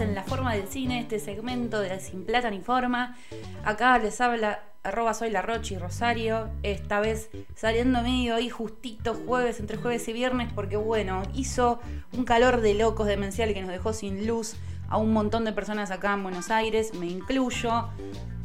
en 0.00 0.14
La 0.14 0.22
Forma 0.22 0.54
del 0.54 0.68
Cine, 0.68 1.00
este 1.00 1.18
segmento 1.18 1.80
de 1.80 1.98
Sin 1.98 2.24
Plata 2.24 2.50
ni 2.50 2.60
Forma. 2.60 3.16
Acá 3.64 3.98
les 3.98 4.20
habla 4.20 4.60
arroba 4.82 5.14
soy 5.14 5.30
la 5.30 5.42
Rochi 5.42 5.76
Rosario, 5.76 6.48
esta 6.62 7.00
vez 7.00 7.30
saliendo 7.54 8.02
medio 8.02 8.36
ahí 8.36 8.48
justito 8.48 9.14
jueves, 9.14 9.60
entre 9.60 9.76
jueves 9.76 10.06
y 10.08 10.12
viernes, 10.12 10.52
porque 10.54 10.76
bueno, 10.76 11.22
hizo 11.34 11.80
un 12.12 12.24
calor 12.24 12.60
de 12.60 12.74
locos 12.74 13.06
demencial 13.06 13.52
que 13.52 13.60
nos 13.60 13.70
dejó 13.70 13.92
sin 13.92 14.26
luz 14.26 14.56
a 14.88 14.96
un 14.96 15.12
montón 15.12 15.44
de 15.44 15.52
personas 15.52 15.90
acá 15.90 16.14
en 16.14 16.22
Buenos 16.22 16.50
Aires, 16.50 16.94
me 16.94 17.06
incluyo, 17.06 17.88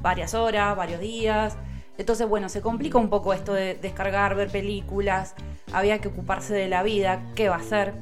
varias 0.02 0.34
horas, 0.34 0.76
varios 0.76 1.00
días. 1.00 1.56
Entonces, 1.98 2.28
bueno, 2.28 2.50
se 2.50 2.62
complica 2.62 2.98
un 2.98 3.10
poco 3.10 3.34
esto 3.34 3.54
de 3.54 3.76
descargar, 3.76 4.36
ver 4.36 4.50
películas, 4.50 5.36
había 5.72 6.00
que 6.00 6.10
ocuparse 6.10 6.54
de 6.54 6.68
la 6.68 6.84
vida, 6.84 7.24
¿qué 7.36 7.50
va 7.50 7.56
a 7.56 7.60
hacer? 7.60 7.94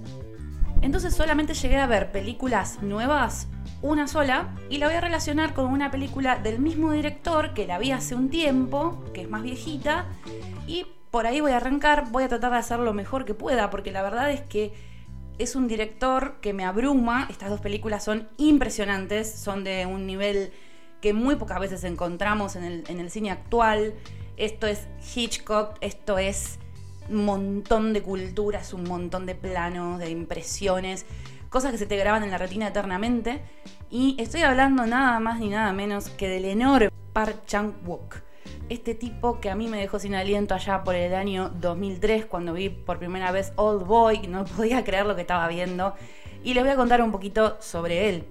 Entonces 0.81 1.13
solamente 1.13 1.53
llegué 1.53 1.77
a 1.77 1.86
ver 1.86 2.11
películas 2.11 2.81
nuevas, 2.81 3.48
una 3.81 4.08
sola, 4.08 4.55
y 4.70 4.77
la 4.77 4.88
voy 4.88 4.95
a 4.95 5.02
relacionar 5.02 5.53
con 5.53 5.66
una 5.66 5.91
película 5.91 6.38
del 6.38 6.59
mismo 6.59 6.91
director 6.91 7.53
que 7.53 7.66
la 7.66 7.80
vi 7.80 7.91
hace 7.91 8.16
un 8.16 8.30
tiempo, 8.30 9.03
que 9.14 9.22
es 9.22 9.30
más 9.30 9.44
viejita, 9.44 10.06
y 10.67 10.86
por 11.09 11.25
ahí 11.25 11.42
voy 11.42 11.52
a 11.52 11.58
arrancar, 11.58 12.09
voy 12.11 12.23
a 12.23 12.30
tratar 12.30 12.52
de 12.52 12.58
hacer 12.58 12.80
lo 12.80 12.94
mejor 12.94 13.25
que 13.25 13.33
pueda, 13.33 13.69
porque 13.69 13.91
la 13.91 14.02
verdad 14.02 14.31
es 14.31 14.41
que 14.41 14.73
es 15.38 15.56
un 15.56 15.67
director 15.67 16.36
que 16.41 16.53
me 16.53 16.64
abruma, 16.64 17.28
estas 17.30 17.50
dos 17.50 17.59
películas 17.61 18.03
son 18.03 18.30
impresionantes, 18.38 19.31
son 19.31 19.64
de 19.64 19.86
un 19.86 20.06
nivel 20.06 20.52
que 21.02 21.13
muy 21.13 21.36
pocas 21.36 21.59
veces 21.59 21.84
encontramos 21.84 22.56
en 22.56 22.63
el, 22.88 23.09
cine 23.09 23.31
actual, 23.31 23.95
esto 24.38 24.67
es 24.67 24.88
Hitchcock, 25.16 25.78
esto 25.81 26.17
es 26.19 26.59
un 27.09 27.25
montón 27.25 27.91
de 27.91 28.03
culturas, 28.03 28.73
un 28.73 28.84
montón 28.84 29.25
de 29.25 29.34
planos, 29.34 30.00
de 30.00 30.11
impresiones, 30.11 31.06
cosas 31.52 31.71
que 31.71 31.77
se 31.77 31.85
te 31.85 31.97
graban 31.97 32.23
en 32.23 32.31
la 32.31 32.39
retina 32.39 32.69
eternamente. 32.69 33.41
Y 33.91 34.16
estoy 34.19 34.41
hablando 34.41 34.88
nada 34.88 35.19
más 35.19 35.39
ni 35.39 35.49
nada 35.49 35.71
menos 35.73 36.09
que 36.09 36.27
del 36.27 36.45
enorme 36.45 36.89
Park 37.13 37.45
Chan-wook. 37.45 38.16
Este 38.69 38.95
tipo 38.95 39.41
que 39.41 39.49
a 39.49 39.55
mí 39.55 39.67
me 39.67 39.77
dejó 39.77 39.99
sin 39.99 40.16
aliento 40.16 40.55
allá 40.55 40.83
por 40.83 40.95
el 40.95 41.13
año 41.13 41.49
2003 41.49 42.25
cuando 42.25 42.53
vi 42.53 42.69
por 42.69 42.99
primera 42.99 43.31
vez 43.31 43.52
Old 43.57 43.85
Boy, 43.85 44.27
no 44.27 44.45
podía 44.57 44.83
creer 44.83 45.05
lo 45.05 45.16
que 45.16 45.22
estaba 45.22 45.47
viendo. 45.49 45.94
Y 46.44 46.53
les 46.53 46.63
voy 46.63 46.72
a 46.72 46.77
contar 46.77 47.02
un 47.02 47.11
poquito 47.11 47.57
sobre 47.59 48.09
él. 48.09 48.23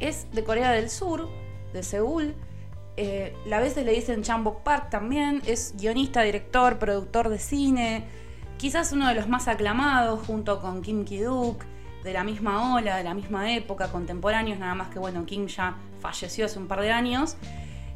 Es 0.00 0.32
de 0.32 0.42
Corea 0.42 0.72
del 0.72 0.88
Sur, 0.88 1.28
de 1.72 1.82
Seúl, 1.82 2.34
eh, 2.96 3.32
a 3.52 3.60
veces 3.60 3.84
le 3.84 3.92
dicen 3.92 4.22
Chambok 4.22 4.62
Park 4.62 4.90
también, 4.90 5.42
es 5.46 5.74
guionista, 5.76 6.22
director, 6.22 6.78
productor 6.80 7.28
de 7.28 7.38
cine, 7.38 8.04
quizás 8.58 8.92
uno 8.92 9.08
de 9.08 9.14
los 9.14 9.28
más 9.28 9.48
aclamados 9.48 10.26
junto 10.26 10.60
con 10.60 10.82
Kim 10.82 11.04
Ki-duk, 11.04 11.64
de 12.04 12.12
la 12.12 12.24
misma 12.24 12.74
ola, 12.74 12.96
de 12.96 13.04
la 13.04 13.14
misma 13.14 13.52
época, 13.54 13.90
contemporáneos, 13.90 14.58
nada 14.58 14.74
más 14.74 14.88
que 14.88 14.98
bueno, 14.98 15.24
Kim 15.24 15.46
ya 15.46 15.76
falleció 16.00 16.46
hace 16.46 16.58
un 16.58 16.68
par 16.68 16.80
de 16.80 16.92
años. 16.92 17.36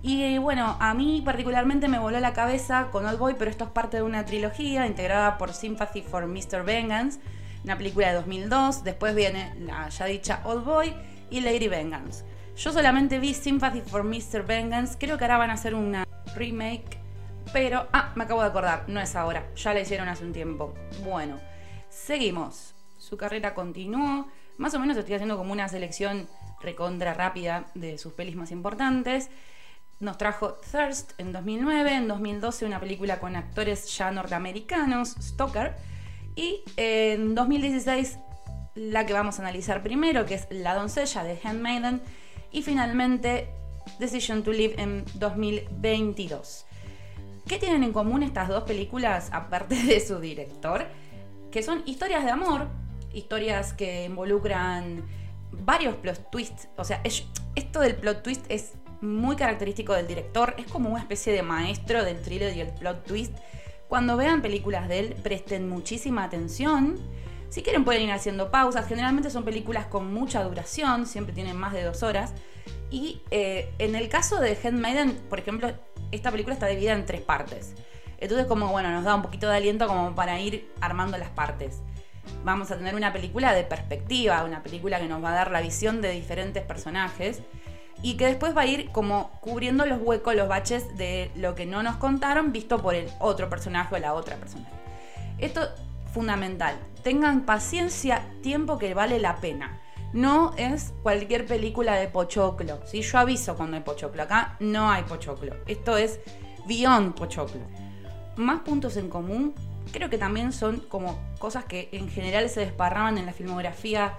Y 0.03 0.39
bueno, 0.39 0.77
a 0.81 0.95
mí 0.95 1.23
particularmente 1.25 1.87
me 1.87 1.99
voló 1.99 2.19
la 2.19 2.33
cabeza 2.33 2.89
con 2.91 3.07
Old 3.07 3.19
Boy, 3.19 3.35
pero 3.39 3.51
esto 3.51 3.65
es 3.65 3.71
parte 3.71 3.99
de 3.99 4.03
una 4.03 4.25
trilogía 4.25 4.87
integrada 4.87 5.39
por 5.39 5.53
Sympathy 5.53 6.03
for 6.03 6.27
Mr. 6.27 6.65
Vengeance, 6.65 7.21
una 7.63 7.79
película 7.79 8.09
de 8.09 8.15
2002. 8.15 8.83
Después 8.83 9.15
viene 9.15 9.55
la 9.61 9.89
ya 9.89 10.07
dicha 10.07 10.41
Old 10.45 10.65
Boy 10.65 10.95
y 11.31 11.41
Lady 11.41 11.69
Vengeance. 11.69 12.25
Yo 12.57 12.73
solamente 12.73 13.21
vi 13.21 13.33
Sympathy 13.33 13.81
for 13.81 14.03
Mr. 14.03 14.45
Vengeance. 14.45 14.97
Creo 14.99 15.19
que 15.19 15.25
ahora 15.25 15.39
van 15.39 15.51
a 15.51 15.55
hacer 15.55 15.75
una 15.75 16.05
remake. 16.35 17.02
Pero, 17.53 17.89
ah, 17.93 18.13
me 18.15 18.25
acabo 18.25 18.41
de 18.43 18.49
acordar, 18.49 18.85
no 18.89 19.01
es 19.01 19.15
ahora. 19.17 19.47
Ya 19.57 19.75
la 19.75 19.81
hicieron 19.81 20.09
hace 20.09 20.25
un 20.25 20.33
tiempo. 20.33 20.75
Bueno, 21.05 21.41
seguimos. 21.89 22.75
Su 22.99 23.17
carrera 23.17 23.55
continuó. 23.55 24.29
Más 24.59 24.75
o 24.75 24.79
menos 24.79 24.97
estoy 24.97 25.15
haciendo 25.15 25.37
como 25.37 25.53
una 25.53 25.69
selección 25.69 26.29
recontra 26.61 27.15
rápida 27.15 27.67
de 27.75 27.99
sus 27.99 28.13
pelis 28.13 28.37
más 28.37 28.51
importantes. 28.51 29.29
Nos 30.01 30.19
trajo 30.19 30.55
Thirst 30.55 31.13
en 31.19 31.33
2009, 31.33 31.95
en 31.95 32.09
2012 32.09 32.67
una 32.67 32.81
película 32.81 33.21
con 33.21 33.37
actores 33.37 33.97
ya 33.97 34.11
norteamericanos, 34.11 35.11
Stoker, 35.21 35.77
y 36.35 36.65
en 36.77 37.35
2016 37.35 38.19
la 38.75 39.07
que 39.07 39.13
vamos 39.13 39.39
a 39.39 39.43
analizar 39.43 39.83
primero, 39.83 40.25
que 40.25 40.35
es 40.35 40.47
La 40.51 40.75
doncella 40.75 41.23
de 41.23 41.39
Handmaiden, 41.45 42.03
y 42.51 42.63
finalmente 42.63 43.51
Decision 43.99 44.43
to 44.43 44.53
Live 44.53 44.75
en 44.79 45.05
2022. 45.15 46.67
¿Qué 47.47 47.59
tienen 47.59 47.83
en 47.83 47.93
común 47.93 48.23
estas 48.23 48.49
dos 48.49 48.65
películas 48.65 49.31
aparte 49.33 49.75
de 49.75 50.01
su 50.01 50.21
director? 50.21 50.87
Que 51.51 51.63
son 51.63 51.83
historias 51.87 52.25
de 52.25 52.31
amor, 52.31 52.69
historias 53.13 53.73
que 53.73 54.05
involucran 54.05 55.05
varios 55.51 55.97
plot 55.97 56.31
twists. 56.31 56.69
O 56.77 56.85
sea, 56.85 57.03
esto 57.55 57.81
del 57.81 57.97
plot 57.97 58.23
twist 58.23 58.45
es 58.49 58.75
muy 59.01 59.37
característico 59.37 59.93
del 59.95 60.07
director, 60.07 60.55
es 60.57 60.67
como 60.67 60.91
una 60.91 61.01
especie 61.01 61.33
de 61.33 61.43
maestro 61.43 62.05
del 62.05 62.23
thriller 62.23 62.57
y 62.57 62.61
el 62.61 62.73
plot 62.73 63.05
twist. 63.05 63.37
Cuando 63.89 64.17
vean 64.17 64.41
películas 64.41 64.89
de 64.89 65.01
él, 65.01 65.17
presten 65.23 65.69
muchísima 65.69 66.25
atención 66.25 66.99
si 67.53 67.63
quieren 67.63 67.85
pueden 67.85 68.05
ir 68.05 68.13
haciendo 68.13 68.51
pausas. 68.51 68.87
Generalmente 68.87 69.29
son 69.29 69.45
películas 69.45 69.85
con 69.85 70.15
mucha 70.15 70.43
duración, 70.43 71.05
siempre 71.05 71.35
tienen 71.35 71.55
más 71.55 71.75
de 71.75 71.83
dos 71.83 72.03
horas. 72.03 72.33
Y 72.91 73.21
eh, 73.31 73.71
en 73.79 73.95
el 73.95 74.09
caso 74.09 74.41
de 74.41 74.57
Handmaiden, 74.65 75.21
por 75.29 75.39
ejemplo, 75.39 75.71
esta 76.13 76.31
película 76.31 76.55
está 76.55 76.67
dividida 76.67 76.93
en 76.93 77.05
tres 77.05 77.21
partes. 77.21 77.75
Entonces 78.19 78.47
como 78.47 78.69
bueno, 78.69 78.91
nos 78.93 79.05
da 79.05 79.17
un 79.17 79.23
poquito 79.23 79.49
de 79.49 79.57
aliento 79.57 79.89
como 79.89 80.15
para 80.15 80.39
ir 80.39 80.71
armando 80.81 81.19
las 81.19 81.31
partes. 81.31 81.81
Vamos 82.45 82.71
a 82.71 82.77
tener 82.77 82.95
una 82.95 83.13
película 83.13 83.53
de 83.53 83.65
perspectiva, 83.65 84.45
una 84.45 84.63
película 84.63 85.01
que 85.01 85.09
nos 85.09 85.23
va 85.23 85.33
a 85.33 85.35
dar 85.35 85.51
la 85.51 85.61
visión 85.61 86.01
de 86.01 86.13
diferentes 86.13 86.63
personajes 86.63 87.43
y 88.01 88.17
que 88.17 88.27
después 88.27 88.57
va 88.57 88.63
a 88.63 88.67
ir 88.67 88.91
como 88.91 89.31
cubriendo 89.41 89.87
los 89.87 90.01
huecos, 90.01 90.35
los 90.35 90.49
baches 90.49 90.97
de 90.97 91.31
lo 91.35 91.55
que 91.55 91.67
no 91.67 91.83
nos 91.83 91.97
contaron 91.97 92.53
visto 92.53 92.81
por 92.81 92.95
el 92.95 93.09
otro 93.19 93.49
personaje 93.49 93.95
o 93.95 93.99
la 93.99 94.15
otra 94.15 94.37
persona. 94.37 94.69
Esto 95.39 95.69
fundamental. 96.13 96.77
Tengan 97.03 97.45
paciencia, 97.45 98.25
tiempo 98.43 98.79
que 98.79 98.95
vale 98.95 99.19
la 99.19 99.37
pena. 99.37 99.81
No 100.13 100.53
es 100.57 100.93
cualquier 101.03 101.47
película 101.47 101.95
de 101.95 102.09
pochoclo. 102.09 102.81
Si 102.87 103.03
Yo 103.03 103.19
aviso 103.19 103.57
cuando 103.57 103.77
hay 103.77 103.83
pochoclo. 103.83 104.23
Acá 104.23 104.57
no 104.61 104.91
hay 104.91 105.05
pochoclo. 105.05 105.57
Esto 105.67 105.97
es 105.97 106.21
beyond 106.67 107.15
pochoclo. 107.15 107.63
Más 108.37 108.61
puntos 108.61 108.97
en 108.97 109.09
común, 109.09 109.55
creo 109.93 110.11
que 110.11 110.19
también 110.19 110.53
son 110.53 110.81
como 110.81 111.19
cosas 111.39 111.65
que 111.65 111.89
en 111.93 112.09
general 112.09 112.49
se 112.49 112.61
desparraban 112.61 113.19
en 113.19 113.27
la 113.27 113.33
filmografía 113.33 114.19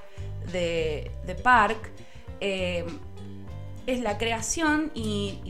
de, 0.51 1.11
Park. 1.43 1.91
Eh, 2.39 2.85
es 3.85 3.99
la 3.99 4.17
creación 4.17 4.91
y, 4.93 5.41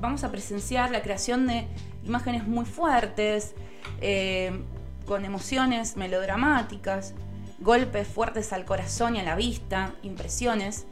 vamos 0.00 0.24
a 0.24 0.30
presenciar 0.30 0.90
la 0.90 1.02
creación 1.02 1.46
de 1.46 1.66
imágenes 2.04 2.46
muy 2.46 2.64
fuertes. 2.64 3.54
Eh, 4.00 4.64
con 5.06 5.24
emociones 5.24 5.96
melodramáticas, 5.96 7.14
golpes 7.62 8.08
fuertes 8.08 8.52
al 8.52 8.64
corazón 8.64 9.16
y 9.16 9.20
a 9.20 9.22
la 9.22 9.36
vista, 9.36 9.94
impresiones. 10.02 10.86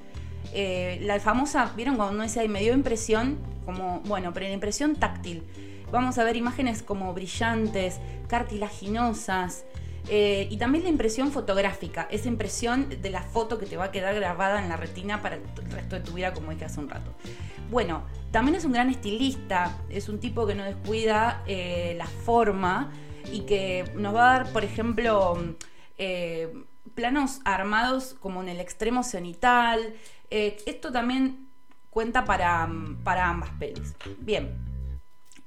Eh, 0.53 0.99
la 1.03 1.21
famosa, 1.21 1.73
¿vieron 1.77 1.97
cuando 1.97 2.15
uno 2.15 2.23
dice, 2.23 2.47
me 2.49 2.61
dio 2.61 2.73
impresión? 2.73 3.39
Como, 3.65 4.01
bueno, 4.07 4.33
pero 4.33 4.47
la 4.47 4.53
impresión 4.53 4.97
táctil. 4.97 5.43
Vamos 5.91 6.19
a 6.19 6.25
ver 6.25 6.37
imágenes 6.37 6.83
como 6.83 7.13
brillantes, 7.13 7.99
cartilaginosas, 8.29 9.65
eh, 10.09 10.49
y 10.51 10.57
también 10.57 10.85
la 10.85 10.91
impresión 10.91 11.31
fotográfica, 11.31 12.09
esa 12.11 12.29
impresión 12.29 12.89
de 12.89 13.11
la 13.11 13.23
foto 13.23 13.59
que 13.59 13.67
te 13.67 13.77
va 13.77 13.87
a 13.87 13.91
quedar 13.91 14.15
grabada 14.15 14.63
en 14.63 14.69
la 14.69 14.77
retina 14.77 15.21
para 15.21 15.37
el 15.37 15.43
resto 15.71 15.97
de 15.97 16.03
tu 16.03 16.13
vida, 16.13 16.33
como 16.33 16.51
dije 16.51 16.65
hace 16.65 16.81
un 16.81 16.89
rato. 16.89 17.13
Bueno, 17.71 18.03
también 18.31 18.57
es 18.57 18.65
un 18.65 18.73
gran 18.73 18.91
estilista, 18.91 19.77
es 19.89 20.09
un 20.09 20.19
tipo 20.19 20.47
que 20.47 20.55
no 20.55 20.65
descuida 20.65 21.43
eh, 21.47 21.95
la 21.97 22.07
forma 22.07 22.93
y 23.31 23.41
que 23.41 23.85
nos 23.95 24.15
va 24.15 24.35
a 24.35 24.39
dar, 24.39 24.53
por 24.53 24.65
ejemplo, 24.65 25.39
eh, 26.03 26.51
planos 26.95 27.41
armados 27.45 28.17
como 28.21 28.41
en 28.41 28.49
el 28.49 28.59
extremo 28.59 29.03
cenital. 29.03 29.95
Eh, 30.31 30.57
esto 30.65 30.91
también 30.91 31.51
cuenta 31.91 32.25
para, 32.25 32.67
para 33.05 33.29
ambas 33.29 33.51
pelis. 33.59 33.95
Bien. 34.19 34.57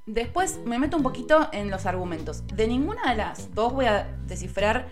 Después 0.05 0.59
me 0.63 0.77
meto 0.77 0.95
un 0.95 1.01
poquito 1.01 1.49
en 1.53 1.71
los 1.71 1.87
argumentos. 1.87 2.45
De 2.45 2.67
ninguna 2.67 3.09
de 3.09 3.15
las 3.15 3.55
dos 3.55 3.73
voy 3.73 3.85
a 3.85 4.15
descifrar 4.27 4.89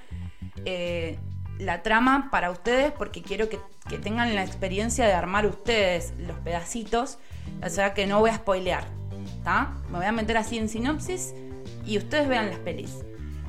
eh, 0.66 1.20
la 1.60 1.84
trama 1.84 2.30
para 2.32 2.50
ustedes 2.50 2.92
porque 2.92 3.22
quiero 3.22 3.48
que, 3.48 3.60
que, 3.88 4.00
tengan 4.00 4.34
la 4.34 4.44
experiencia 4.44 5.06
de 5.06 5.14
armar 5.14 5.46
ustedes 5.46 6.12
los 6.18 6.40
pedacitos. 6.40 7.20
O 7.64 7.70
sea 7.70 7.94
que 7.94 8.08
no 8.08 8.20
voy 8.20 8.32
a 8.32 8.36
spoilear. 8.36 8.88
¿Está? 9.38 9.76
Me 9.92 9.98
voy 9.98 10.08
a 10.08 10.12
meter 10.12 10.38
así 10.38 10.58
en 10.58 10.70
sinopsis 10.70 11.36
y 11.86 12.00
ustedes 12.00 12.28
vean 12.28 12.50
las 12.50 12.58
pelis. 12.58 13.04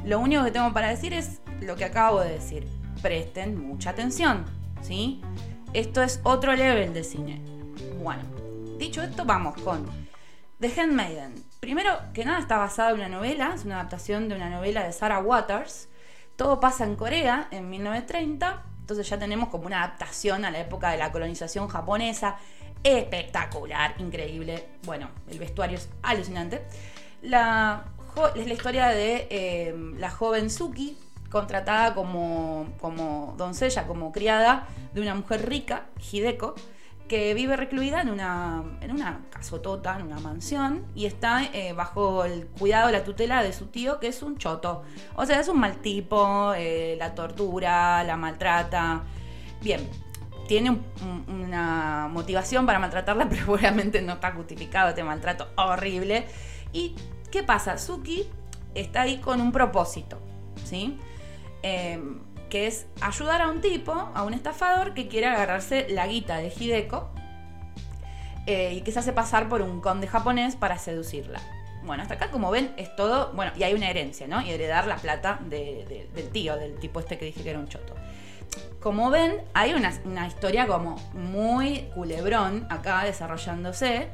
Lo 0.05 0.19
único 0.19 0.45
que 0.45 0.51
tengo 0.51 0.73
para 0.75 0.89
decir 0.89 1.15
es 1.15 1.42
lo 1.63 1.77
que 1.77 1.85
acabo 1.85 2.21
de 2.21 2.33
decir. 2.33 2.67
Presten 3.01 3.61
mucha 3.61 3.91
atención, 3.91 4.45
¿sí? 4.83 5.23
Esto 5.73 6.03
es 6.03 6.21
otro 6.23 6.55
level 6.55 6.93
de 6.93 7.05
cine. 7.05 7.41
Bueno, 8.03 8.23
dicho 8.79 9.03
esto, 9.03 9.25
vamos 9.25 9.61
con 9.63 9.87
The 10.61 10.81
Handmaiden. 10.81 11.45
Primero 11.61 11.99
que 12.13 12.25
nada 12.25 12.39
está 12.39 12.59
basada 12.59 12.91
en 12.91 12.97
una 12.97 13.09
novela, 13.09 13.53
es 13.55 13.65
una 13.65 13.77
adaptación 13.77 14.29
de 14.29 14.35
una 14.35 14.51
novela 14.51 14.85
de 14.85 14.93
Sarah 14.93 15.21
Waters. 15.21 15.89
Todo 16.37 16.61
pasa 16.61 16.85
en 16.85 16.97
Corea 16.97 17.49
en 17.51 17.71
1930, 17.71 18.63
entonces 18.81 19.09
ya 19.09 19.19
tenemos 19.19 19.49
como 19.49 19.67
una 19.67 19.83
adaptación 19.83 20.45
a 20.45 20.51
la 20.51 20.61
época 20.61 20.91
de 20.91 20.99
la 20.99 21.13
colonización 21.13 21.69
japonesa. 21.69 22.37
Espectacular, 22.85 23.95
increíble. 23.99 24.67
Bueno, 24.85 25.09
el 25.29 25.39
vestuario 25.39 25.79
es 25.79 25.89
alucinante. 26.03 26.63
La, 27.23 27.85
es 28.35 28.47
la 28.47 28.55
historia 28.55 28.89
de 28.89 29.29
eh, 29.31 29.75
la 29.99 30.11
joven 30.11 30.51
Suki, 30.51 30.99
contratada 31.33 31.95
como, 31.95 32.69
como 32.79 33.35
doncella, 33.39 33.87
como 33.87 34.13
criada 34.13 34.69
de 34.93 35.01
una 35.01 35.15
mujer 35.15 35.49
rica, 35.49 35.87
Hideko, 35.99 36.55
que 37.09 37.33
vive 37.33 37.57
recluida 37.57 38.03
en 38.03 38.11
una, 38.11 38.63
en 38.83 38.93
una 38.93 39.23
casotota, 39.31 39.97
en 39.99 40.07
una 40.07 40.21
mansión, 40.21 40.85
y 40.95 41.07
está 41.07 41.43
eh, 41.55 41.73
bajo 41.73 42.25
el 42.25 42.47
cuidado, 42.47 42.91
la 42.91 43.03
tutela 43.03 43.43
de 43.43 43.55
su 43.55 43.67
tío, 43.67 43.99
que 43.99 44.09
es 44.09 44.23
un 44.23 44.37
choto. 44.37 44.83
O 45.15 45.25
sea, 45.25 45.41
es 45.41 45.49
un 45.49 45.59
mal 45.59 45.77
tipo, 45.77 46.53
eh, 46.55 46.97
la 46.99 47.15
tortura, 47.15 48.05
la 48.05 48.17
maltrata. 48.19 49.03
Bien, 49.63 49.89
tiene 50.47 50.79
una 51.29 52.09
motivación 52.13 52.67
para 52.67 52.79
maltratarla, 52.79 53.27
pero 53.31 53.55
obviamente 53.55 54.03
no 54.03 54.15
está 54.15 54.33
justificado 54.33 54.91
este 54.91 55.03
maltrato 55.03 55.49
horrible. 55.57 56.27
¿Y 56.75 56.95
qué 57.31 57.43
pasa? 57.43 57.79
Suki 57.79 58.27
está 58.75 59.03
ahí 59.03 59.17
con 59.19 59.41
un 59.41 59.51
propósito, 59.51 60.19
¿sí? 60.65 60.99
Em, 61.63 62.21
que 62.53 62.67
es 62.67 62.87
ayudar 63.01 63.41
a 63.41 63.49
un 63.49 63.63
tipo, 63.63 63.93
a 63.93 64.25
un 64.25 64.35
estafador 64.35 64.93
que 64.93 65.09
quiere 65.09 65.27
agarrarse 65.27 65.87
la 65.89 66.07
guita 66.07 66.37
de 66.37 66.53
Hideko 66.55 67.09
eh, 68.47 68.75
y 68.75 68.83
que 68.83 68.93
se 68.93 68.99
hace 68.99 69.15
pasar 69.15 69.49
por 69.49 69.63
un 69.63 69.81
conde 69.81 70.07
japonés 70.07 70.55
para 70.55 70.77
seducirla. 70.77 71.41
Bueno, 71.85 72.03
hasta 72.03 72.15
acá, 72.15 72.31
como 72.31 72.51
ven, 72.51 72.75
es 72.77 72.95
todo. 72.95 73.33
Bueno, 73.33 73.53
y 73.57 73.63
hay 73.63 73.73
una 73.73 73.89
herencia, 73.89 74.29
¿no? 74.29 74.43
Y 74.43 74.51
heredar 74.51 74.87
la 74.87 74.97
plata 74.97 75.39
del 75.41 76.29
tío, 76.31 76.57
del 76.57 76.79
tipo 76.79 77.01
este 77.01 77.17
que 77.17 77.25
dije 77.25 77.43
que 77.43 77.51
era 77.51 77.59
un 77.59 77.69
choto. 77.69 77.95
Como 78.81 79.11
ven, 79.11 79.41
hay 79.55 79.73
una, 79.73 80.27
historia 80.27 80.67
como 80.67 80.97
muy 81.15 81.89
culebrón 81.95 82.67
acá 82.69 83.05
desarrollándose. 83.05 84.09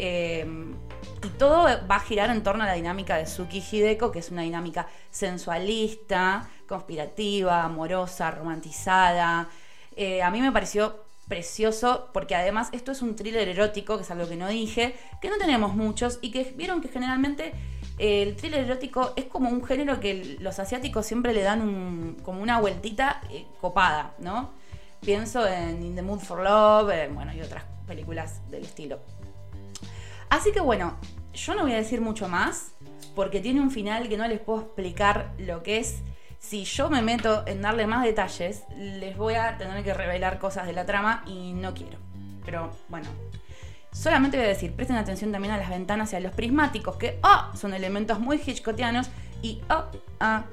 Em, 0.00 0.74
y 1.24 1.28
todo 1.38 1.64
va 1.88 1.96
a 1.96 2.00
girar 2.00 2.30
en 2.30 2.42
torno 2.42 2.64
a 2.64 2.66
la 2.66 2.74
dinámica 2.74 3.16
de 3.16 3.26
Suki 3.26 3.62
Hideko, 3.70 4.10
que 4.10 4.18
es 4.18 4.30
una 4.30 4.42
dinámica 4.42 4.88
sensualista, 5.10 6.48
conspirativa, 6.68 7.64
amorosa, 7.64 8.30
romantizada. 8.30 9.48
Eh, 9.96 10.22
a 10.22 10.30
mí 10.30 10.40
me 10.40 10.52
pareció 10.52 11.04
precioso 11.26 12.08
porque 12.12 12.34
además 12.34 12.68
esto 12.72 12.92
es 12.92 13.02
un 13.02 13.16
thriller 13.16 13.48
erótico, 13.48 13.96
que 13.96 14.02
es 14.02 14.10
algo 14.10 14.28
que 14.28 14.36
no 14.36 14.48
dije, 14.48 14.94
que 15.20 15.28
no 15.28 15.36
tenemos 15.38 15.74
muchos 15.74 16.18
y 16.22 16.30
que 16.30 16.54
vieron 16.56 16.80
que 16.80 16.88
generalmente 16.88 17.52
eh, 17.98 18.22
el 18.22 18.36
thriller 18.36 18.64
erótico 18.64 19.12
es 19.16 19.24
como 19.24 19.50
un 19.50 19.64
género 19.64 20.00
que 20.00 20.36
los 20.40 20.58
asiáticos 20.58 21.04
siempre 21.06 21.34
le 21.34 21.42
dan 21.42 22.16
como 22.22 22.40
una 22.40 22.60
vueltita 22.60 23.20
eh, 23.30 23.46
copada, 23.60 24.14
¿no? 24.18 24.50
Pienso 25.00 25.46
en 25.46 25.82
In 25.82 25.94
the 25.94 26.02
Mood 26.02 26.20
for 26.20 26.42
Love, 26.42 27.12
bueno, 27.12 27.32
y 27.34 27.40
otras 27.40 27.64
películas 27.86 28.48
del 28.50 28.64
estilo. 28.64 28.98
Así 30.30 30.52
que 30.52 30.60
bueno, 30.60 30.96
yo 31.32 31.54
no 31.54 31.62
voy 31.62 31.72
a 31.72 31.76
decir 31.76 32.00
mucho 32.00 32.28
más 32.28 32.72
porque 33.14 33.40
tiene 33.40 33.60
un 33.60 33.70
final 33.70 34.08
que 34.08 34.16
no 34.16 34.26
les 34.26 34.40
puedo 34.40 34.60
explicar 34.60 35.32
lo 35.38 35.62
que 35.62 35.78
es. 35.78 36.02
Si 36.38 36.64
yo 36.64 36.88
me 36.88 37.02
meto 37.02 37.42
en 37.46 37.62
darle 37.62 37.86
más 37.86 38.04
detalles, 38.04 38.62
les 38.76 39.16
voy 39.16 39.34
a 39.34 39.58
tener 39.58 39.82
que 39.82 39.92
revelar 39.92 40.38
cosas 40.38 40.66
de 40.66 40.72
la 40.72 40.86
trama 40.86 41.22
y 41.26 41.52
no 41.52 41.74
quiero. 41.74 41.98
Pero 42.44 42.70
bueno, 42.88 43.08
solamente 43.92 44.36
voy 44.36 44.46
a 44.46 44.50
decir, 44.50 44.72
presten 44.72 44.96
atención 44.96 45.32
también 45.32 45.52
a 45.52 45.58
las 45.58 45.68
ventanas 45.68 46.12
y 46.12 46.16
a 46.16 46.20
los 46.20 46.32
prismáticos, 46.32 46.96
que 46.96 47.18
oh, 47.22 47.56
son 47.56 47.74
elementos 47.74 48.20
muy 48.20 48.38
hitchcockianos 48.38 49.10
y 49.42 49.60
oh, 49.68 49.84
a 50.20 50.44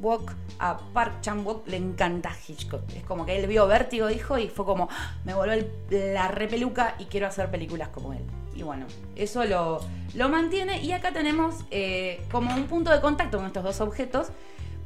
Walk, 0.00 0.34
a 0.58 0.78
Park 0.92 1.20
Chan-wook 1.20 1.68
le 1.68 1.76
encanta 1.76 2.32
Hitchcock. 2.46 2.82
Es 2.94 3.04
como 3.04 3.24
que 3.24 3.36
él 3.36 3.46
vio 3.46 3.66
Vértigo, 3.66 4.08
dijo, 4.08 4.38
y 4.38 4.48
fue 4.48 4.64
como, 4.64 4.88
ah, 4.90 5.14
me 5.24 5.34
volvió 5.34 5.64
la 5.90 6.28
repeluca 6.28 6.96
y 6.98 7.04
quiero 7.04 7.26
hacer 7.26 7.50
películas 7.50 7.88
como 7.88 8.12
él. 8.12 8.24
Y 8.54 8.62
bueno, 8.62 8.86
eso 9.16 9.44
lo, 9.44 9.80
lo 10.14 10.28
mantiene. 10.28 10.82
Y 10.82 10.92
acá 10.92 11.12
tenemos 11.12 11.64
eh, 11.70 12.24
como 12.30 12.54
un 12.54 12.64
punto 12.64 12.90
de 12.90 13.00
contacto 13.00 13.38
con 13.38 13.46
estos 13.46 13.64
dos 13.64 13.80
objetos 13.80 14.28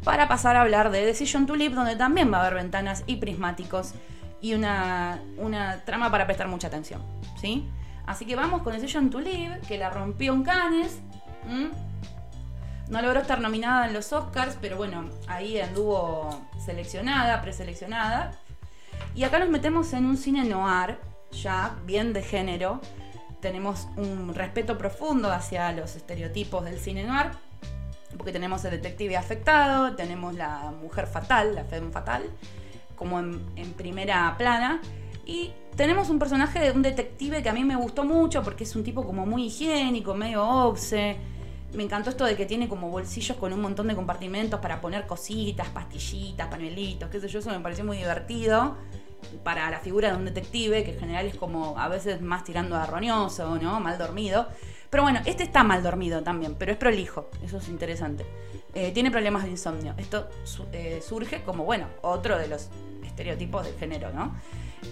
para 0.05 0.29
pasar 0.29 0.57
a 0.57 0.63
hablar 0.63 0.91
de 0.91 1.05
Decision 1.05 1.47
to 1.47 1.57
Live, 1.57 1.75
donde 1.75 1.97
también 1.97 2.33
va 2.33 2.39
a 2.39 2.41
haber 2.43 2.55
ventanas 2.55 3.05
y 3.07 3.17
prismáticos 3.17 3.95
y 4.41 4.55
una, 4.55 5.21
una 5.37 5.85
trama 5.85 6.11
para 6.11 6.27
prestar 6.27 6.49
mucha 6.49 6.69
atención. 6.69 7.03
¿sí? 7.41 7.69
Así 8.07 8.25
que 8.25 8.37
vamos 8.37 8.63
con 8.63 8.73
Decision 8.73 9.11
to 9.11 9.21
Live, 9.21 9.61
que 9.67 9.79
la 9.79 9.91
rompió 9.91 10.33
en 10.33 10.43
Cannes. 10.43 11.01
No 12.89 13.03
logró 13.03 13.21
estar 13.21 13.41
nominada 13.41 13.87
en 13.87 13.93
los 13.93 14.13
Oscars, 14.13 14.57
pero 14.61 14.77
bueno, 14.77 15.11
ahí 15.27 15.61
anduvo 15.61 16.49
seleccionada, 16.65 17.43
preseleccionada. 17.43 18.33
Y 19.15 19.25
acá 19.25 19.39
nos 19.39 19.51
metemos 19.51 19.93
en 19.93 20.07
un 20.07 20.17
cine 20.17 20.45
noir, 20.45 20.99
ya 21.33 21.77
bien 21.85 22.13
de 22.13 22.23
género, 22.23 22.81
tenemos 23.41 23.89
un 23.97 24.35
respeto 24.35 24.79
profundo 24.79 25.31
hacia 25.31 25.71
los 25.73 25.97
estereotipos 25.97 26.65
del 26.65 26.79
cine 26.79 27.05
noir, 27.05 27.31
porque 28.17 28.33
tenemos 28.33 28.65
el 28.65 28.73
detective 28.73 29.17
afectado, 29.17 29.95
tenemos 29.95 30.35
la 30.35 30.73
mujer 30.83 31.07
fatal, 31.07 31.55
la 31.55 31.65
femme 31.65 31.91
fatal, 31.91 32.25
como 32.97 33.19
en, 33.21 33.73
primera 33.77 34.35
plana, 34.39 34.81
y 35.27 35.53
tenemos 35.77 36.09
un 36.09 36.19
personaje 36.19 36.59
de 36.59 36.71
un 36.73 36.83
detective 36.83 37.43
que 37.43 37.49
a 37.49 37.53
mí 37.53 37.65
me 37.65 37.77
gustó 37.77 38.05
mucho 38.05 38.43
porque 38.43 38.65
es 38.65 38.75
un 38.75 38.83
tipo 38.83 39.05
como 39.05 39.27
muy 39.27 39.47
higiénico, 39.47 40.15
medio 40.15 40.47
obse. 40.47 41.17
Me 41.75 41.83
encantó 41.83 42.09
esto 42.09 42.25
de 42.25 42.35
que 42.35 42.47
tiene 42.47 42.67
como 42.67 42.89
bolsillos 42.89 43.37
con 43.37 43.53
un 43.53 43.61
montón 43.61 43.89
de 43.89 43.95
compartimentos 43.95 44.59
para 44.59 44.81
poner 44.81 45.07
cositas, 45.07 45.69
pastillitas, 45.69 46.49
panuelitos, 46.49 47.11
qué 47.11 47.21
sé 47.21 47.29
yo, 47.29 47.41
eso 47.41 47.51
me 47.51 47.61
pareció 47.61 47.85
muy 47.85 47.99
divertido 47.99 48.77
para 49.43 49.71
la 49.71 49.81
figura 49.81 50.11
de 50.11 50.17
un 50.17 50.25
detective, 50.25 50.85
que 50.85 50.93
en 50.93 51.01
general 51.01 51.27
es 51.27 51.37
como 51.37 51.79
a 51.79 51.89
veces 51.89 52.21
más 52.21 52.45
tirando 52.45 52.77
a 52.77 52.87
roñoso, 52.87 53.59
¿no? 53.59 53.81
Mal 53.81 53.99
dormido. 53.99 54.49
Pero 54.91 55.03
bueno, 55.03 55.21
este 55.27 55.43
está 55.43 55.65
mal 55.65 55.83
dormido 55.83 56.23
también, 56.23 56.55
pero 56.55 56.73
es 56.73 56.79
prolijo, 56.79 57.29
eso 57.43 57.59
es 57.59 57.69
interesante. 57.69 58.25
Eh, 58.75 58.91
tiene 58.93 59.11
problemas 59.11 59.45
de 59.45 59.51
insomnio. 59.51 59.95
Esto 59.99 60.29
eh, 60.73 61.03
surge 61.07 61.43
como, 61.43 61.65
bueno, 61.65 61.89
otro 62.01 62.39
de 62.39 62.49
los 62.49 62.71
estereotipos 63.05 63.67
del 63.67 63.75
género, 63.77 64.13
¿no? 64.13 64.35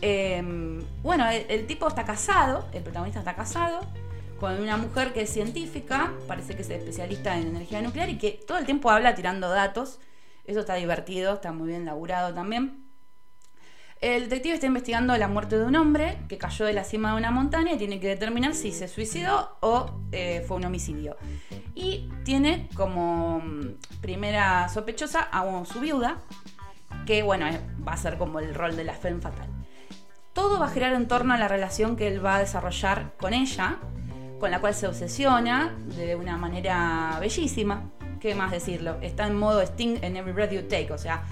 Em, 0.03 0.83
bueno, 1.03 1.27
el, 1.31 1.67
tipo 1.67 1.89
está 1.89 2.05
casado, 2.05 2.67
el 2.73 2.83
protagonista 2.83 3.21
está 3.21 3.35
casado, 3.35 3.81
con 4.39 4.61
una 4.61 4.77
mujer 4.77 5.13
que 5.13 5.23
es 5.23 5.31
científica, 5.31 6.13
parece 6.29 6.55
que 6.55 6.63
es 6.63 6.71
especialista 6.71 7.39
en 7.39 7.49
energía 7.49 7.81
nuclear 7.81 8.11
y 8.11 8.19
que 8.19 8.41
todo 8.47 8.59
el 8.59 8.67
tiempo 8.67 8.91
habla 8.91 9.15
tirando 9.15 9.49
datos. 9.49 9.99
Eso 10.45 10.61
está 10.61 10.75
divertido, 10.75 11.35
está 11.35 11.53
muy 11.53 11.69
bien 11.69 11.87
laburado 11.87 12.35
también. 12.35 12.86
El 14.01 14.25
detective 14.25 14.55
está 14.55 14.67
investigando 14.67 15.17
la 15.17 15.27
muerte 15.27 15.59
de 15.59 15.65
un 15.65 15.75
hombre 15.75 16.19
que 16.29 16.37
cayó 16.37 16.67
de 16.67 16.75
la 16.75 16.85
cima 16.85 17.13
de 17.13 17.17
una 17.17 17.31
montaña 17.31 17.73
y 17.73 17.79
tiene 17.79 17.99
que 17.99 18.09
determinar 18.09 18.55
si 18.55 18.71
se 18.71 18.89
suicidó 18.89 19.57
o 19.61 19.91
eh, 20.13 20.45
fue 20.47 20.59
un 20.59 20.67
homicidio. 20.67 21.17
Y 21.75 22.11
tiene 22.23 22.69
como 22.75 23.41
mm, 23.41 24.01
primera 24.03 24.69
sospechosa 24.69 25.29
a 25.33 25.65
su 25.65 25.81
viuda, 25.81 26.19
que 27.07 27.23
bueno, 27.23 27.47
va 27.87 27.93
a 27.93 27.97
ser 27.97 28.19
como 28.19 28.39
el 28.39 28.55
rol 28.55 28.77
de 28.77 28.85
la 28.85 28.93
fe 28.93 29.15
fatal. 29.15 29.49
Todo 30.35 30.61
va 30.61 30.67
a 30.67 30.71
girar 30.71 30.93
en 30.93 31.09
torno 31.09 31.33
a 31.33 31.39
la 31.39 31.49
relación 31.49 31.97
que 31.97 32.07
él 32.09 32.25
va 32.25 32.37
a 32.37 32.41
desarrollar 32.41 33.15
con 33.17 33.33
ella, 33.33 33.79
con 34.39 34.51
la 34.51 34.61
cual 34.61 34.75
se 34.75 34.87
obsesiona 34.87 35.75
de 35.97 36.17
una 36.17 36.37
manera 36.37 37.17
bellísima. 37.19 37.91
¿Qué 38.21 38.35
más 38.35 38.51
decirlo? 38.51 38.99
Está 39.01 39.27
en 39.27 39.37
modo 39.39 39.63
Sting 39.63 39.99
en 40.03 40.17
Every 40.17 40.33
Breath 40.33 40.53
You 40.53 40.63
Take, 40.63 40.93
o 40.93 40.99
sea, 40.99 41.23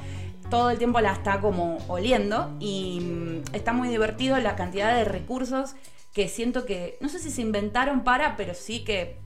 todo 0.54 0.70
el 0.70 0.78
tiempo 0.78 1.00
la 1.00 1.10
está 1.10 1.40
como 1.40 1.78
oliendo 1.88 2.56
y 2.60 3.00
mm, 3.00 3.54
está 3.56 3.72
muy 3.72 3.88
divertido 3.88 4.38
la 4.38 4.54
cantidad 4.54 4.94
de 4.94 5.04
recursos 5.04 5.74
que 6.12 6.28
siento 6.28 6.64
que, 6.64 6.96
no 7.00 7.08
sé 7.08 7.18
si 7.18 7.32
se 7.32 7.42
inventaron 7.42 8.04
para, 8.04 8.36
pero 8.36 8.54
sí 8.54 8.84
que 8.84 9.18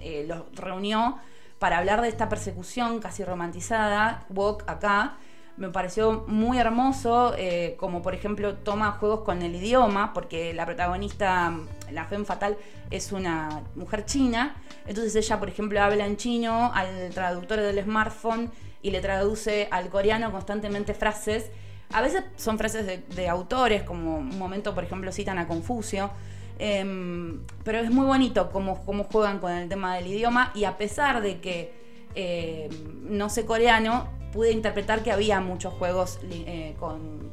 eh, 0.00 0.24
los 0.26 0.42
reunió 0.56 1.18
para 1.60 1.78
hablar 1.78 2.02
de 2.02 2.08
esta 2.08 2.28
persecución 2.28 2.98
casi 2.98 3.22
romantizada, 3.22 4.26
Walk 4.28 4.64
acá. 4.66 5.18
Me 5.56 5.70
pareció 5.70 6.24
muy 6.26 6.58
hermoso, 6.58 7.34
eh, 7.38 7.76
como 7.78 8.02
por 8.02 8.14
ejemplo 8.14 8.56
toma 8.56 8.92
juegos 8.92 9.20
con 9.20 9.40
el 9.40 9.54
idioma, 9.54 10.12
porque 10.12 10.52
la 10.52 10.66
protagonista, 10.66 11.54
la 11.90 12.04
Femme 12.04 12.26
Fatal, 12.26 12.58
es 12.90 13.10
una 13.10 13.62
mujer 13.74 14.04
china. 14.04 14.56
Entonces 14.86 15.16
ella, 15.16 15.38
por 15.38 15.48
ejemplo, 15.48 15.80
habla 15.80 16.06
en 16.06 16.18
chino 16.18 16.70
al 16.74 17.08
traductor 17.14 17.58
del 17.58 17.82
smartphone 17.82 18.50
y 18.82 18.90
le 18.90 19.00
traduce 19.00 19.68
al 19.70 19.88
coreano 19.88 20.30
constantemente 20.30 20.92
frases. 20.92 21.50
A 21.92 22.02
veces 22.02 22.24
son 22.36 22.58
frases 22.58 22.86
de, 23.08 23.28
autores, 23.28 23.82
como 23.82 24.18
un 24.18 24.38
momento, 24.38 24.74
por 24.74 24.84
ejemplo, 24.84 25.10
citan 25.10 25.38
a 25.38 25.48
Confucio. 25.48 26.10
Em, 26.58 27.40
pero 27.64 27.78
es 27.78 27.90
muy 27.90 28.06
bonito 28.06 28.50
cómo, 28.50 28.84
cómo, 28.84 29.04
juegan 29.04 29.40
con 29.40 29.52
el 29.52 29.68
tema 29.68 29.96
del 29.96 30.06
idioma 30.06 30.52
y 30.54 30.64
a 30.64 30.78
pesar 30.78 31.20
de 31.20 31.40
que 31.40 31.72
em, 32.14 32.70
no 33.16 33.28
sé 33.28 33.44
coreano, 33.44 34.08
pude 34.36 34.52
interpretar 34.52 35.02
que 35.02 35.10
había 35.10 35.40
muchos 35.40 35.72
juegos 35.72 36.20
eh, 36.30 36.76
con, 36.78 37.32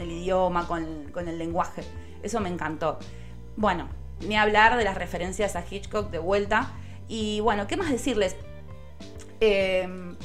el 0.00 0.10
idioma, 0.10 0.66
con, 0.66 1.28
el 1.28 1.38
lenguaje. 1.38 1.84
Eso 2.20 2.40
me 2.40 2.48
encantó. 2.48 2.98
Bueno, 3.56 3.88
ni 4.26 4.36
hablar 4.36 4.76
de 4.76 4.82
las 4.82 4.98
referencias 4.98 5.54
a 5.54 5.64
Hitchcock 5.64 6.10
de 6.10 6.18
vuelta. 6.18 6.72
Y 7.06 7.38
bueno, 7.38 7.68
¿qué 7.68 7.76
más 7.76 7.92
decirles? 7.92 8.34
Em, 9.38 10.16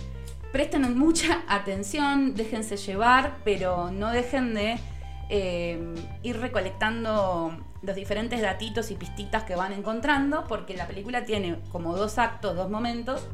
presten 0.51 0.97
mucha 0.97 1.43
atención, 1.47 2.33
déjense 2.33 2.77
llevar, 2.77 3.37
pero 3.43 3.91
no 3.91 4.09
dejen 4.09 4.55
de 4.55 4.79
ir 6.23 6.41
recolectando 6.41 7.55
los 7.83 7.95
diferentes 7.95 8.41
datitos 8.41 8.89
y 8.89 8.95
pistitas 8.95 9.43
que 9.43 9.55
van 9.55 9.71
encontrando, 9.71 10.45
porque 10.47 10.75
la 10.75 10.87
película 10.87 11.25
tiene 11.25 11.59
como 11.71 11.95
dos 11.95 12.17
actos, 12.17 12.55
dos 12.55 12.71
momentos, 12.71 13.27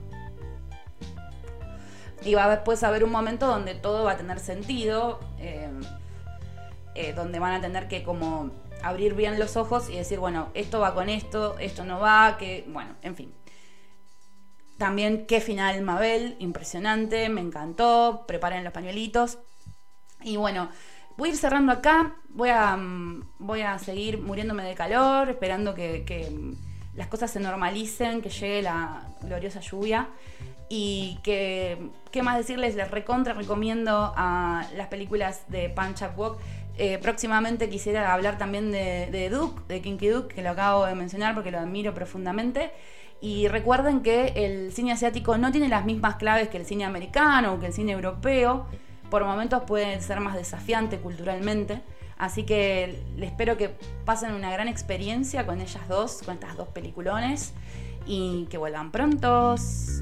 y 2.24 2.34
va 2.34 2.46
a 2.46 2.50
después 2.50 2.84
haber 2.84 3.04
un 3.04 3.12
momento 3.12 3.48
donde 3.48 3.76
todo 3.76 4.04
va 4.04 4.14
a 4.14 4.18
tener 4.18 4.40
sentido, 4.40 5.20
eh, 5.40 5.70
eh, 6.96 7.14
donde 7.14 7.40
van 7.40 7.54
a 7.54 7.62
tener 7.62 7.88
que 7.88 8.04
como 8.04 8.52
abrir 8.84 9.14
bien 9.14 9.40
los 9.40 9.58
ojos 9.58 9.90
y 9.90 9.98
decir, 9.98 10.20
bueno, 10.20 10.50
esto 10.54 10.80
va 10.80 10.94
con 10.94 11.10
esto, 11.10 11.58
esto 11.60 11.86
no 11.86 12.00
va, 12.00 12.38
que, 12.38 12.66
bueno, 12.68 12.96
en 13.02 13.16
fin. 13.16 13.34
También 14.78 15.26
qué 15.26 15.42
final 15.42 15.82
Mabel, 15.82 16.36
impresionante, 16.40 17.30
me 17.30 17.42
encantó, 17.42 18.26
preparen 18.28 18.64
los 18.64 18.74
pañuelitos. 18.74 19.40
Y 20.22 20.38
bueno, 20.38 20.70
Voy 21.18 21.30
a 21.30 21.32
ir 21.32 21.38
cerrando 21.40 21.72
acá, 21.72 22.16
voy 22.30 22.50
a, 22.50 22.78
mm, 22.78 23.38
voy 23.40 23.62
a 23.62 23.80
seguir 23.80 24.20
muriéndome 24.22 24.64
de 24.64 24.76
calor, 24.76 25.32
esperando 25.32 25.74
que, 25.74 26.30
mm, 26.32 26.54
las 26.98 27.08
cosas 27.08 27.32
se 27.32 27.40
normalicen, 27.40 28.22
que 28.22 28.30
llegue 28.30 28.64
la 28.64 29.04
gloriosa 29.22 29.62
lluvia. 29.62 30.10
Y 30.68 31.20
que, 31.24 31.78
¿qué 32.12 32.24
más 32.24 32.38
decirles? 32.38 32.76
Les 32.76 32.92
recontra 32.92 33.34
recomiendo 33.34 34.14
a 34.18 34.68
las 34.76 34.88
películas 34.88 35.44
de 35.48 35.70
Punch 35.70 36.02
Up 36.02 36.20
Walk. 36.20 36.40
Eh, 36.78 36.98
próximamente 37.02 37.70
quisiera 37.70 38.14
hablar 38.14 38.38
también 38.38 38.72
de, 38.72 39.08
de, 39.12 39.30
Duke, 39.30 39.62
de 39.68 39.82
Kinky 39.82 40.08
Duke, 40.10 40.36
que 40.36 40.42
lo 40.42 40.50
acabo 40.50 40.86
de 40.86 40.96
mencionar 40.96 41.36
porque 41.36 41.52
lo 41.52 41.60
admiro 41.60 41.94
profundamente. 41.94 42.72
Y 43.22 43.48
recuerden 43.48 44.02
que 44.02 44.34
el 44.36 44.74
cine 44.74 44.92
asiático 44.92 45.38
no 45.38 45.52
tiene 45.52 45.70
las 45.70 45.86
mismas 45.86 46.16
claves 46.16 46.50
que 46.50 46.58
el 46.58 46.66
cine 46.66 46.84
americano 46.84 47.54
o 47.54 47.60
que 47.60 47.68
el 47.68 47.74
cine 47.74 47.94
europeo 47.94 48.66
por 49.10 49.24
momentos 49.24 49.64
puede 49.64 50.02
ser 50.02 50.20
más 50.20 50.36
desafiante 50.36 50.98
culturalmente. 50.98 51.82
Así 52.18 52.44
que 52.44 53.04
espero 53.20 53.58
que 53.58 53.70
pasen 54.06 54.34
una 54.34 54.52
gran 54.52 54.68
experiencia 54.68 55.46
con 55.46 55.62
ellas 55.62 55.88
dos, 55.88 56.22
con 56.24 56.36
estas 56.36 56.58
dos 56.58 56.68
peliculones 56.70 57.54
y 58.06 58.48
que 58.50 58.58
vuelvan 58.58 58.92
prontos. 58.92 60.02